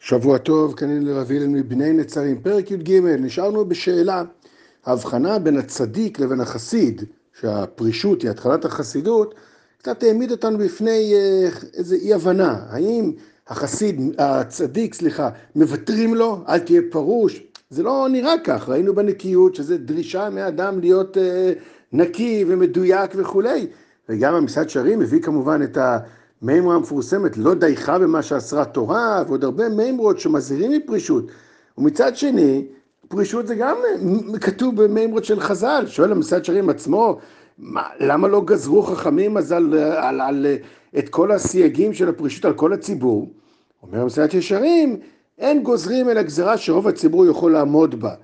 שבוע 0.00 0.38
טוב, 0.38 0.74
כנראה 0.74 1.00
לרב 1.00 1.30
הלל 1.30 1.48
מבני 1.48 1.92
נצרים, 1.92 2.40
פרק 2.42 2.70
י"ג, 2.70 2.92
נשארנו 3.18 3.64
בשאלה, 3.64 4.22
ההבחנה 4.86 5.38
בין 5.38 5.56
הצדיק 5.56 6.20
לבין 6.20 6.40
החסיד, 6.40 7.04
שהפרישות 7.40 8.22
היא 8.22 8.30
התחלת 8.30 8.64
החסידות, 8.64 9.34
קצת 9.78 10.02
העמיד 10.02 10.30
אותנו 10.30 10.58
בפני 10.58 11.14
אה, 11.14 11.48
איזה 11.74 11.94
אי 11.94 12.14
הבנה, 12.14 12.58
האם 12.68 13.12
החסיד, 13.48 14.00
הצדיק, 14.18 14.94
סליחה, 14.94 15.28
מוותרים 15.56 16.14
לו, 16.14 16.44
אל 16.48 16.58
תהיה 16.58 16.82
פרוש, 16.90 17.42
זה 17.70 17.82
לא 17.82 18.06
נראה 18.10 18.34
כך, 18.44 18.68
ראינו 18.68 18.94
בנקיות 18.94 19.54
שזה 19.54 19.78
דרישה 19.78 20.30
מאדם 20.30 20.80
להיות 20.80 21.18
אה, 21.18 21.52
נקי 21.92 22.44
ומדויק 22.48 23.10
וכולי, 23.16 23.66
וגם 24.08 24.34
המסעד 24.34 24.68
שרים 24.68 24.98
מביא 24.98 25.22
כמובן 25.22 25.62
את 25.62 25.76
ה... 25.76 25.98
מימרה 26.42 26.74
המפורסמת, 26.74 27.36
לא 27.36 27.54
דייך 27.54 27.88
במה 27.88 28.22
שאסרה 28.22 28.64
תורה, 28.64 29.22
ועוד 29.28 29.44
הרבה 29.44 29.68
מימרות 29.68 30.18
שמזהירים 30.18 30.72
מפרישות. 30.72 31.24
ומצד 31.78 32.16
שני, 32.16 32.66
פרישות 33.08 33.46
זה 33.46 33.54
גם 33.54 33.76
כתוב 34.40 34.82
במימרות 34.82 35.24
של 35.24 35.40
חז"ל, 35.40 35.84
שואל 35.86 36.12
המסעד 36.12 36.44
שרים 36.44 36.68
עצמו, 36.68 37.18
מה, 37.58 37.82
למה 38.00 38.28
לא 38.28 38.42
גזרו 38.44 38.82
חכמים 38.82 39.36
אז 39.36 39.52
על, 39.52 39.74
על, 39.74 39.92
על, 39.94 40.20
על 40.20 40.46
את 40.98 41.08
כל 41.08 41.32
הסייגים 41.32 41.94
של 41.94 42.08
הפרישות 42.08 42.44
על 42.44 42.54
כל 42.54 42.72
הציבור? 42.72 43.30
אומר 43.82 44.00
המסעד 44.00 44.34
ישרים, 44.34 45.00
אין 45.38 45.62
גוזרים 45.62 46.08
אלא 46.08 46.22
גזרה 46.22 46.56
שרוב 46.56 46.88
הציבור 46.88 47.26
יכול 47.26 47.52
לעמוד 47.52 48.00
בה. 48.00 48.14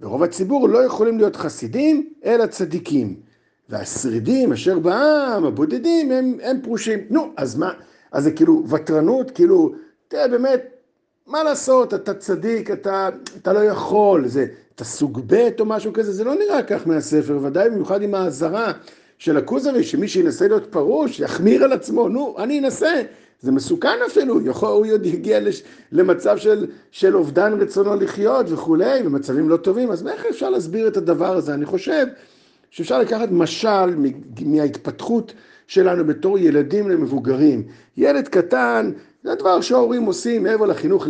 ורוב 0.00 0.22
הציבור 0.22 0.68
לא 0.68 0.78
יכולים 0.78 1.18
להיות 1.18 1.36
חסידים, 1.36 2.10
אלא 2.24 2.46
צדיקים. 2.46 3.16
והשרידים 3.68 4.52
אשר 4.52 4.78
בעם, 4.78 5.44
הבודדים, 5.44 6.10
הם, 6.12 6.38
הם 6.42 6.60
פרושים. 6.62 6.98
נו, 7.10 7.32
אז 7.36 7.56
מה? 7.56 7.72
אז 8.12 8.24
זה 8.24 8.30
כאילו 8.30 8.64
ותרנות, 8.68 9.30
כאילו, 9.30 9.72
תראה, 10.08 10.28
באמת, 10.28 10.76
מה 11.26 11.42
לעשות, 11.42 11.94
אתה 11.94 12.14
צדיק, 12.14 12.70
אתה, 12.70 13.08
אתה 13.42 13.52
לא 13.52 13.58
יכול, 13.58 14.28
זה, 14.28 14.46
אתה 14.74 14.84
סוג 14.84 15.20
ב' 15.26 15.48
או 15.60 15.64
משהו 15.64 15.92
כזה, 15.92 16.12
זה 16.12 16.24
לא 16.24 16.34
נראה 16.34 16.62
כך 16.62 16.86
מהספר, 16.86 17.38
ודאי 17.42 17.70
במיוחד 17.70 18.02
עם 18.02 18.14
האזהרה 18.14 18.72
של 19.18 19.36
הכוזרי, 19.36 19.84
שמי 19.84 20.08
שינסה 20.08 20.48
להיות 20.48 20.72
פרוש, 20.72 21.20
יחמיר 21.20 21.64
על 21.64 21.72
עצמו, 21.72 22.08
נו, 22.08 22.34
אני 22.38 22.58
אנסה. 22.58 23.02
זה 23.40 23.52
מסוכן 23.52 23.98
אפילו, 24.06 24.46
יכול, 24.46 24.68
הוא 24.68 24.86
עוד 24.92 25.06
יגיע 25.06 25.40
לש, 25.40 25.62
למצב 25.92 26.36
של, 26.36 26.66
של 26.90 27.16
אובדן 27.16 27.60
רצונו 27.60 27.94
לחיות 27.94 28.46
וכולי, 28.48 29.02
במצבים 29.02 29.48
לא 29.48 29.56
טובים, 29.56 29.90
אז 29.90 30.06
איך 30.06 30.26
אפשר 30.30 30.50
להסביר 30.50 30.88
את 30.88 30.96
הדבר 30.96 31.36
הזה? 31.36 31.54
אני 31.54 31.66
חושב 31.66 32.06
שאפשר 32.70 32.98
לקחת 32.98 33.28
משל 33.30 33.94
מההתפתחות 34.46 35.32
שלנו 35.66 36.04
בתור 36.04 36.38
ילדים 36.38 36.88
למבוגרים. 36.88 37.62
ילד 37.96 38.28
קטן, 38.28 38.92
זה 39.24 39.34
דבר 39.34 39.60
שההורים 39.60 40.02
עושים 40.02 40.42
מעבר 40.42 40.66
לחינוך 40.66 41.06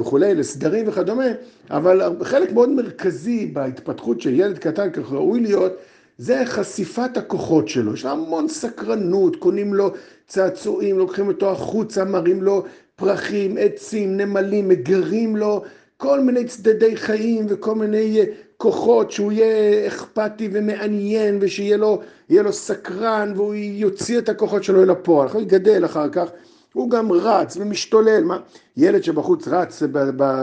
וכולי, 0.00 0.34
לסדרים 0.34 0.88
וכדומה, 0.88 1.24
אבל 1.70 2.02
חלק 2.22 2.52
מאוד 2.52 2.68
מרכזי 2.68 3.46
בהתפתחות 3.46 4.20
של 4.20 4.34
ילד 4.34 4.58
קטן, 4.58 4.90
כך 4.90 5.12
ראוי 5.12 5.40
להיות, 5.40 5.72
זה 6.18 6.42
חשיפת 6.46 7.16
הכוחות 7.16 7.68
שלו. 7.68 7.94
יש 7.94 8.04
לו 8.04 8.10
המון 8.10 8.48
סקרנות, 8.48 9.36
קונים 9.36 9.74
לו 9.74 9.90
צעצועים, 10.26 10.98
לוקחים 10.98 11.28
אותו 11.28 11.50
החוצה, 11.50 12.04
מראים 12.04 12.42
לו 12.42 12.64
פרחים, 12.96 13.56
עצים, 13.60 14.16
נמלים, 14.16 14.68
מגרים 14.68 15.36
לו 15.36 15.62
כל 15.96 16.20
מיני 16.20 16.44
צדדי 16.44 16.96
חיים 16.96 17.46
וכל 17.48 17.74
מיני 17.74 18.24
כוחות, 18.58 19.10
שהוא 19.10 19.32
יהיה 19.32 19.86
אכפתי 19.86 20.48
ומעניין 20.52 21.38
ושיהיה 21.40 21.76
לו, 21.76 22.00
לו 22.30 22.52
סקרן 22.52 23.32
והוא 23.36 23.54
יוציא 23.54 24.18
את 24.18 24.28
הכוחות 24.28 24.64
שלו 24.64 24.82
אל 24.82 24.90
הפועל, 24.90 25.28
הוא 25.32 25.42
יגדל 25.42 25.84
אחר 25.84 26.08
כך, 26.08 26.28
הוא 26.72 26.90
גם 26.90 27.12
רץ 27.12 27.56
ומשתולל, 27.56 28.24
מה? 28.24 28.38
ילד 28.76 29.02
שבחוץ 29.02 29.48
רץ 29.48 29.82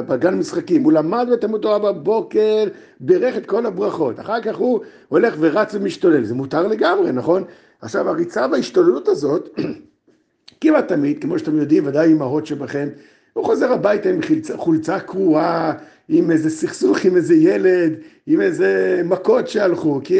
בגן 0.08 0.33
משחקים, 0.33 0.83
הוא 0.83 0.91
למד 0.91 1.27
בתלמוד 1.31 1.61
תורה 1.61 1.80
בבוקר, 1.80 2.63
בירך 2.99 3.38
את 3.38 3.45
כל 3.45 3.66
הברכות, 3.66 4.19
אחר 4.19 4.41
כך 4.41 4.55
הוא 4.55 4.80
הולך 5.08 5.36
ורץ 5.39 5.76
ומשתולל, 5.76 6.23
זה 6.23 6.33
מותר 6.33 6.67
לגמרי, 6.67 7.11
נכון? 7.11 7.43
עכשיו 7.82 8.09
הריצה 8.09 8.45
וההשתוללות 8.52 9.08
הזאת, 9.08 9.49
כמעט 10.61 10.87
תמיד, 10.87 11.21
כמו 11.21 11.39
שאתם 11.39 11.58
יודעים, 11.58 11.87
ודאי 11.87 12.11
אמהות 12.11 12.45
שבכם, 12.45 12.89
הוא 13.35 13.45
חוזר 13.45 13.71
הביתה 13.71 14.09
עם 14.09 14.19
חולצה 14.55 14.99
קרועה, 14.99 15.73
עם 16.09 16.31
איזה 16.31 16.49
סכסוך 16.49 17.05
עם 17.05 17.15
איזה 17.15 17.35
ילד, 17.35 17.93
עם 18.27 18.41
איזה 18.41 19.01
מכות 19.05 19.47
שהלכו, 19.47 20.01
כי 20.03 20.19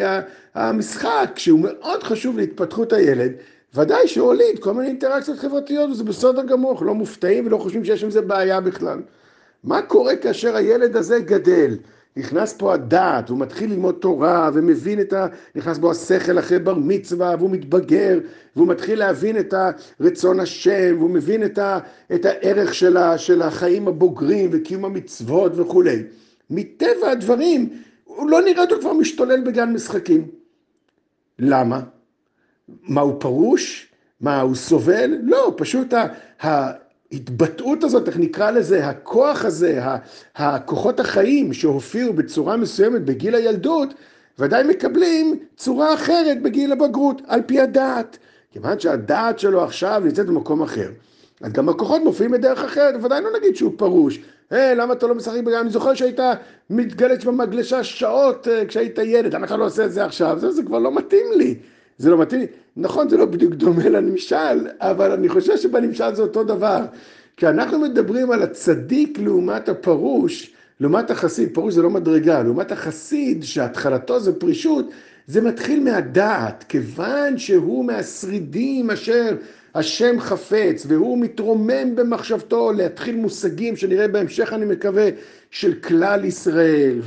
המשחק, 0.55 1.31
שהוא 1.35 1.59
מאוד 1.59 2.03
חשוב 2.03 2.37
להתפתחות 2.37 2.93
הילד, 2.93 3.31
ודאי 3.75 4.07
שהוליד 4.07 4.59
כל 4.59 4.73
מיני 4.73 4.87
אינטראקציות 4.87 5.39
חברתיות, 5.39 5.89
וזה 5.89 6.03
בסדר 6.03 6.43
גמור, 6.43 6.71
אנחנו 6.71 6.85
לא 6.85 6.95
מופתעים 6.95 7.47
ולא 7.47 7.57
חושבים 7.57 7.85
שיש 7.85 8.03
עם 8.03 8.09
זה 8.09 8.21
בעיה 8.21 8.61
בכלל. 8.61 9.01
מה 9.63 9.81
קורה 9.81 10.15
כאשר 10.15 10.55
הילד 10.55 10.95
הזה 10.95 11.19
גדל? 11.19 11.77
נכנס 12.17 12.53
פה 12.53 12.73
הדעת, 12.73 13.29
הוא 13.29 13.39
מתחיל 13.39 13.71
ללמוד 13.71 13.95
תורה 13.95 14.49
ומבין 14.53 15.01
את 15.01 15.13
ה... 15.13 15.27
נכנס 15.55 15.77
בו 15.77 15.91
השכל 15.91 16.39
אחרי 16.39 16.59
בר 16.59 16.73
מצווה 16.73 17.35
והוא 17.39 17.49
מתבגר 17.49 18.19
והוא 18.55 18.67
מתחיל 18.67 18.99
להבין 18.99 19.39
את 19.39 19.53
רצון 20.01 20.39
השם 20.39 20.95
והוא 20.97 21.09
מבין 21.09 21.45
את, 21.45 21.57
ה... 21.57 21.79
את 22.13 22.25
הערך 22.25 22.73
של, 22.73 22.97
ה... 22.97 23.17
של 23.17 23.41
החיים 23.41 23.87
הבוגרים 23.87 24.49
וקיום 24.53 24.85
המצוות 24.85 25.51
וכולי. 25.59 26.03
מטבע 26.49 27.11
הדברים, 27.11 27.69
הוא 28.03 28.29
לא 28.29 28.41
נראה 28.41 28.63
אותו 28.63 28.75
כבר 28.79 28.93
משתולל 28.93 29.41
בגן 29.41 29.73
משחקים. 29.73 30.27
למה? 31.39 31.81
מה 32.83 33.01
הוא 33.01 33.19
פרוש? 33.19 33.87
מה 34.21 34.41
הוא 34.41 34.55
סובל? 34.55 35.17
לא, 35.23 35.53
פשוט 35.57 35.93
ה... 36.43 36.71
ההתבטאות 37.15 37.83
הזאת, 37.83 38.07
איך 38.07 38.17
נקרא 38.17 38.51
לזה, 38.51 38.87
הכוח 38.87 39.45
הזה, 39.45 39.81
הכוחות 40.35 40.99
החיים 40.99 41.53
שהופיעו 41.53 42.13
בצורה 42.13 42.57
מסוימת 42.57 43.05
בגיל 43.05 43.35
הילדות, 43.35 43.93
ודאי 44.39 44.63
מקבלים 44.63 45.39
צורה 45.55 45.93
אחרת 45.93 46.41
בגיל 46.41 46.71
הבגרות, 46.71 47.21
על 47.27 47.41
פי 47.45 47.59
הדעת. 47.59 48.17
כיוון 48.51 48.79
שהדעת 48.79 49.39
שלו 49.39 49.63
עכשיו 49.63 50.01
נמצאת 50.05 50.25
במקום 50.25 50.61
אחר. 50.61 50.89
אז 51.41 51.53
גם 51.53 51.69
הכוחות 51.69 52.01
מופיעים 52.03 52.31
בדרך 52.31 52.63
אחרת, 52.63 53.03
ודאי 53.03 53.21
לא 53.21 53.29
נגיד 53.39 53.55
שהוא 53.55 53.71
פרוש. 53.77 54.19
היי, 54.49 54.71
hey, 54.71 54.75
למה 54.75 54.93
אתה 54.93 55.07
לא 55.07 55.15
משחק 55.15 55.39
בגן? 55.43 55.57
אני 55.57 55.69
זוכר 55.69 55.93
שהיית 55.93 56.19
מתגלץ 56.69 57.23
במגלשה 57.23 57.83
שעות 57.83 58.47
uh, 58.47 58.67
כשהיית 58.67 58.97
ילד, 58.97 59.35
למה 59.35 59.45
אתה 59.45 59.57
לא 59.57 59.65
עושה 59.65 59.85
את 59.85 59.91
זה 59.91 60.05
עכשיו? 60.05 60.39
זה, 60.39 60.51
זה 60.51 60.63
כבר 60.63 60.79
לא 60.79 60.95
מתאים 60.95 61.25
לי. 61.35 61.55
זה 61.97 62.09
לא 62.09 62.17
מתאים 62.17 62.41
לי. 62.41 62.47
נכון, 62.78 63.09
זה 63.09 63.17
לא 63.17 63.25
בדיוק 63.25 63.53
דומה 63.53 63.89
לנמשל, 63.89 64.67
אבל 64.79 65.11
אני 65.11 65.29
חושב 65.29 65.57
שבנמשל 65.57 66.16
זה 66.16 66.22
אותו 66.22 66.44
דבר. 66.44 66.85
כי 67.38 67.47
אנחנו 67.47 67.79
מדברים 67.79 68.31
על 68.31 68.44
הצדיק 68.44 69.19
לעומת 69.19 69.69
הפרוש, 69.69 70.53
לעומת 70.79 71.11
החסיד, 71.11 71.53
פרוש 71.53 71.73
זה 71.73 71.81
לא 71.81 71.89
מדרגה, 71.89 72.44
לעומת 72.44 72.72
החסיד 72.72 73.44
שהתחלתו 73.44 74.19
זה 74.19 74.39
פרישות, 74.39 74.89
זה 75.28 75.41
מתחיל 75.41 75.83
מהדעת, 75.83 76.66
כיוון 76.69 77.38
שהוא 77.38 77.85
מהשרידים 77.85 78.91
אשר 78.91 79.35
השם 79.75 80.19
חפץ, 80.19 80.85
והוא 80.88 81.17
מתרומם 81.17 81.95
במחשבתו 81.95 82.72
להתחיל 82.72 83.16
מושגים 83.16 83.75
שנראה 83.75 84.07
בהמשך, 84.07 84.53
אני 84.53 84.66
מקווה, 84.66 85.09
של 85.51 85.73
כלל 85.73 86.25
ישראל, 86.25 86.97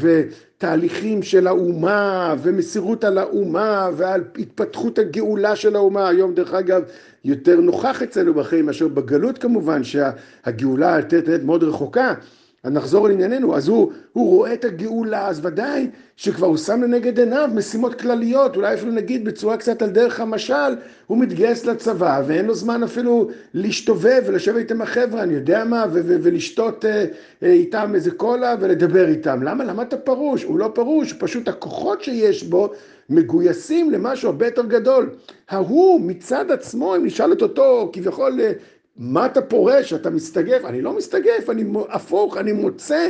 ותהליכים 0.58 1.22
של 1.22 1.46
האומה, 1.46 2.34
ומסירות 2.42 3.04
על 3.04 3.18
האומה, 3.18 3.88
ועל 3.96 4.24
התפתחות 4.38 4.98
הגאולה 4.98 5.56
של 5.56 5.76
האומה. 5.76 6.08
היום, 6.08 6.34
דרך 6.34 6.54
אגב, 6.54 6.82
יותר 7.24 7.60
נוכח 7.60 8.02
אצלנו 8.02 8.34
בחיים 8.34 8.66
מאשר 8.66 8.88
בגלות 8.88 9.38
כמובן, 9.38 9.84
שהגאולה 9.84 10.96
יותר 10.96 11.36
מאוד 11.44 11.62
רחוקה. 11.64 12.14
אז 12.62 12.72
נחזור 12.72 13.08
לענייננו, 13.08 13.56
אז 13.56 13.68
הוא, 13.68 13.92
הוא 14.12 14.28
רואה 14.36 14.54
את 14.54 14.64
הגאולה, 14.64 15.28
אז 15.28 15.40
ודאי 15.44 15.90
שכבר 16.16 16.46
הוא 16.46 16.56
שם 16.56 16.82
לנגד 16.82 17.18
עיניו 17.18 17.50
משימות 17.54 17.94
כלליות, 17.94 18.56
אולי 18.56 18.74
אפילו 18.74 18.92
נגיד 18.92 19.24
בצורה 19.24 19.56
קצת 19.56 19.82
על 19.82 19.90
דרך 19.90 20.20
המשל, 20.20 20.76
הוא 21.06 21.18
מתגייס 21.18 21.64
לצבא 21.64 22.22
ואין 22.26 22.46
לו 22.46 22.54
זמן 22.54 22.82
אפילו 22.82 23.30
להשתובב 23.54 24.22
ולשבת 24.26 24.56
איתם 24.56 24.82
החבר'ה, 24.82 25.22
אני 25.22 25.34
יודע 25.34 25.64
מה, 25.64 25.84
ו- 25.92 26.00
ו- 26.04 26.16
ולשתות 26.22 26.84
אה, 26.84 27.04
אה, 27.42 27.48
איתם 27.52 27.92
איזה 27.94 28.10
קולה 28.10 28.54
ולדבר 28.60 29.08
איתם. 29.08 29.42
למה? 29.42 29.64
למה 29.64 29.82
אתה 29.82 29.96
פרוש? 29.96 30.42
הוא 30.42 30.58
לא 30.58 30.70
פרוש, 30.74 31.12
פשוט 31.12 31.48
הכוחות 31.48 32.02
שיש 32.02 32.42
בו 32.44 32.72
מגויסים 33.10 33.90
למשהו 33.90 34.28
הרבה 34.28 34.46
יותר 34.46 34.66
גדול. 34.66 35.10
ההוא 35.48 36.00
מצד 36.00 36.50
עצמו, 36.50 36.96
אם 36.96 37.06
נשאל 37.06 37.32
את 37.32 37.42
אותו 37.42 37.90
כביכול 37.92 38.40
אה, 38.40 38.52
מה 38.98 39.26
אתה 39.26 39.42
פורש? 39.42 39.92
אתה 39.92 40.10
מסתגף? 40.10 40.64
אני 40.64 40.82
לא 40.82 40.96
מסתגף, 40.96 41.50
אני 41.50 41.64
הפוך, 41.88 42.36
אני 42.36 42.52
מוצא 42.52 43.08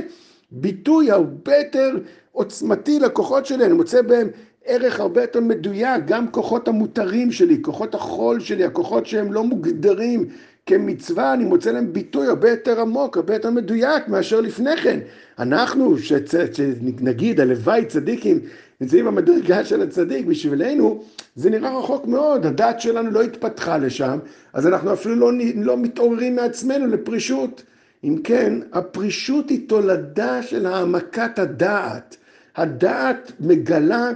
ביטוי 0.50 1.10
הרבה 1.10 1.56
יותר 1.56 1.90
עוצמתי 2.32 2.98
לכוחות 2.98 3.46
שלי, 3.46 3.64
אני 3.64 3.72
מוצא 3.72 4.02
בהם 4.02 4.28
ערך 4.64 5.00
הרבה 5.00 5.20
יותר 5.20 5.40
מדויק, 5.40 6.04
גם 6.06 6.30
כוחות 6.30 6.68
המותרים 6.68 7.32
שלי, 7.32 7.62
כוחות 7.62 7.94
החול 7.94 8.40
שלי, 8.40 8.64
הכוחות 8.64 9.06
שהם 9.06 9.32
לא 9.32 9.44
מוגדרים 9.44 10.28
כמצווה, 10.68 11.34
אני 11.34 11.44
מוצא 11.44 11.70
להם 11.70 11.92
ביטוי 11.92 12.26
הרבה 12.26 12.50
יותר 12.50 12.80
עמוק, 12.80 13.16
הרבה 13.16 13.34
יותר 13.34 13.50
מדויק 13.50 14.08
מאשר 14.08 14.40
לפני 14.40 14.76
כן. 14.76 14.98
אנחנו, 15.38 15.96
שנגיד, 15.98 17.40
הלוואי 17.40 17.84
צדיקים, 17.84 18.40
נמצאים 18.80 19.04
במדרגה 19.04 19.64
של 19.64 19.82
הצדיק, 19.82 20.26
בשבילנו 20.26 21.02
זה 21.36 21.50
נראה 21.50 21.78
רחוק 21.78 22.06
מאוד, 22.06 22.46
הדת 22.46 22.80
שלנו 22.80 23.10
לא 23.10 23.22
התפתחה 23.22 23.78
לשם, 23.78 24.18
אז 24.52 24.66
אנחנו 24.66 24.92
אפילו 24.92 25.14
לא, 25.14 25.30
לא 25.54 25.76
מתעוררים 25.76 26.36
מעצמנו 26.36 26.86
לפרישות. 26.86 27.62
אם 28.04 28.18
כן, 28.24 28.52
הפרישות 28.72 29.50
היא 29.50 29.68
תולדה 29.68 30.42
של 30.42 30.66
העמקת 30.66 31.38
הדעת. 31.38 32.16
הדעת 32.56 33.32
מגלה, 33.40 34.10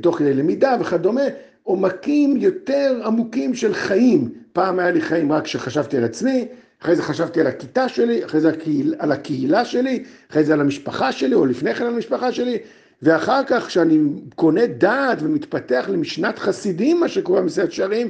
תוך 0.00 0.18
כדי 0.18 0.34
למידה 0.34 0.76
וכדומה, 0.80 1.22
עומקים 1.62 2.36
יותר 2.36 3.00
עמוקים 3.04 3.54
של 3.54 3.74
חיים. 3.74 4.28
פעם 4.52 4.78
היה 4.78 4.90
לי 4.90 5.00
חיים 5.00 5.32
רק 5.32 5.44
כשחשבתי 5.44 5.96
על 5.96 6.04
עצמי, 6.04 6.46
אחרי 6.82 6.96
זה 6.96 7.02
חשבתי 7.02 7.40
על 7.40 7.46
הכיתה 7.46 7.88
שלי, 7.88 8.24
אחרי 8.24 8.40
זה 8.40 8.50
על 8.98 9.12
הקהילה 9.12 9.64
שלי, 9.64 10.04
אחרי 10.30 10.44
זה 10.44 10.52
על 10.52 10.60
המשפחה 10.60 11.12
שלי, 11.12 11.34
או 11.34 11.46
לפני 11.46 11.74
כן 11.74 11.84
על 11.84 11.94
המשפחה 11.94 12.32
שלי, 12.32 12.58
ואחר 13.02 13.44
כך 13.46 13.66
כשאני 13.66 13.98
קונה 14.34 14.66
דעת 14.66 15.18
ומתפתח 15.22 15.86
למשנת 15.92 16.38
חסידים, 16.38 17.00
מה 17.00 17.08
שקורה 17.08 17.40
במסעד 17.40 17.72
שערים, 17.72 18.08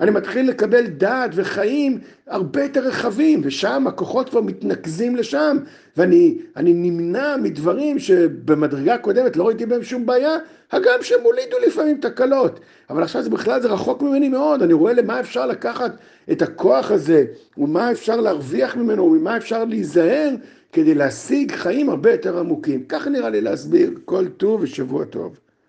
אני 0.00 0.10
מתחיל 0.10 0.48
לקבל 0.48 0.86
דעת 0.86 1.30
וחיים 1.34 1.98
הרבה 2.26 2.62
יותר 2.62 2.80
רחבים, 2.80 3.40
ושם 3.44 3.84
הכוחות 3.86 4.28
כבר 4.28 4.40
מתנקזים 4.40 5.16
לשם, 5.16 5.56
ואני 5.96 6.38
נמנע 6.56 7.36
מדברים 7.36 7.98
שבמדרגה 7.98 8.94
הקודמת 8.94 9.36
לא 9.36 9.46
ראיתי 9.46 9.66
בהם 9.66 9.82
שום 9.82 10.06
בעיה, 10.06 10.36
הגם 10.72 10.98
שהם 11.02 11.20
הולידו 11.22 11.56
לפעמים 11.66 11.96
תקלות. 12.00 12.60
אבל 12.90 13.02
עכשיו 13.02 13.22
זה 13.22 13.30
בכלל 13.30 13.62
זה 13.62 13.68
רחוק 13.68 14.02
ממני 14.02 14.28
מאוד, 14.28 14.62
אני 14.62 14.72
רואה 14.72 14.92
למה 14.92 15.20
אפשר 15.20 15.46
לקחת 15.46 15.92
את 16.32 16.42
הכוח 16.42 16.90
הזה, 16.90 17.24
ומה 17.58 17.92
אפשר 17.92 18.20
להרוויח 18.20 18.76
ממנו, 18.76 19.04
וממה 19.04 19.36
אפשר 19.36 19.64
להיזהר, 19.64 20.30
כדי 20.72 20.94
להשיג 20.94 21.52
חיים 21.52 21.88
הרבה 21.88 22.12
יותר 22.12 22.38
עמוקים. 22.38 22.84
ככה 22.84 23.10
נראה 23.10 23.30
לי 23.30 23.40
להסביר. 23.40 23.90
כל 24.04 24.28
טוב 24.28 24.60
ושבוע 24.62 25.04
טוב. 25.04 25.43